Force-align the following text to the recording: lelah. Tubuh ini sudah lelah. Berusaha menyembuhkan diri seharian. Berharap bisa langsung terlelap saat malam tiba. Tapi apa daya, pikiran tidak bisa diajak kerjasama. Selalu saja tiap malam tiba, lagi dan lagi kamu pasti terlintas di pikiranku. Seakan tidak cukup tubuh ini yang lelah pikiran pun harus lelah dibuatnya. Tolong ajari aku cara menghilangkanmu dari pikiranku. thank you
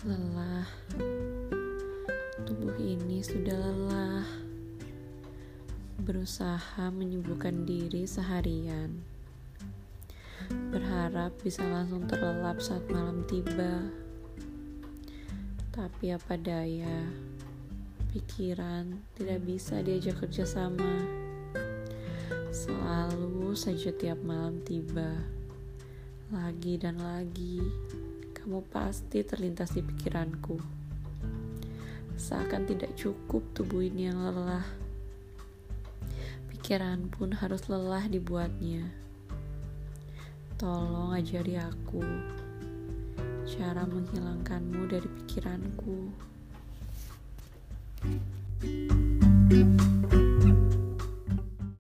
lelah. 0.00 0.64
Tubuh 2.48 2.72
ini 2.80 3.20
sudah 3.20 3.52
lelah. 3.52 4.24
Berusaha 6.00 6.88
menyembuhkan 6.88 7.68
diri 7.68 8.08
seharian. 8.08 8.96
Berharap 10.72 11.36
bisa 11.44 11.60
langsung 11.68 12.08
terlelap 12.08 12.64
saat 12.64 12.80
malam 12.88 13.28
tiba. 13.28 13.92
Tapi 15.68 16.16
apa 16.16 16.34
daya, 16.40 17.04
pikiran 18.16 19.04
tidak 19.20 19.44
bisa 19.44 19.84
diajak 19.84 20.16
kerjasama. 20.16 20.96
Selalu 22.48 23.52
saja 23.52 23.92
tiap 23.92 24.16
malam 24.24 24.64
tiba, 24.64 25.12
lagi 26.32 26.80
dan 26.80 26.96
lagi 27.04 27.60
kamu 28.40 28.64
pasti 28.72 29.20
terlintas 29.20 29.76
di 29.76 29.84
pikiranku. 29.84 30.56
Seakan 32.16 32.64
tidak 32.64 32.96
cukup 32.96 33.44
tubuh 33.52 33.84
ini 33.84 34.08
yang 34.08 34.16
lelah 34.16 34.64
pikiran 36.48 37.12
pun 37.12 37.36
harus 37.36 37.68
lelah 37.68 38.08
dibuatnya. 38.08 38.88
Tolong 40.56 41.12
ajari 41.12 41.60
aku 41.60 42.00
cara 43.44 43.84
menghilangkanmu 43.84 44.88
dari 44.88 45.08
pikiranku. 45.20 46.08
thank 49.50 49.80
you 49.82 49.99